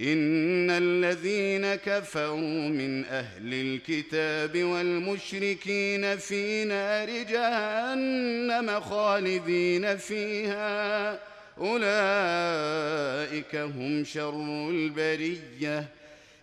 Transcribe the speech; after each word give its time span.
ان 0.00 0.70
الذين 0.70 1.74
كفروا 1.74 2.68
من 2.68 3.04
أهل 3.04 3.54
الكتاب 3.54 4.62
والمشركين 4.62 6.16
في 6.16 6.64
نار 6.64 7.08
جهنم 7.10 8.80
خالدين 8.80 9.96
فيها 9.96 11.18
اولئك 11.58 13.56
هم 13.56 14.04
شر 14.04 14.68
البريه 14.70 15.78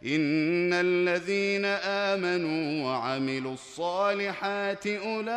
ان 0.06 0.74
الذين 0.74 1.66
امنوا 1.66 2.86
وعملوا 2.86 3.54
الصالحات 3.54 4.88
اولئك 4.88 5.28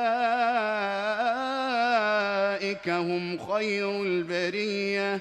هم 2.88 3.38
خير 3.52 4.02
البريه 4.02 5.20